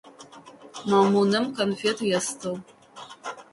Мамунэм 0.89 1.45
конфет 1.57 1.97
естыгъ. 2.19 2.53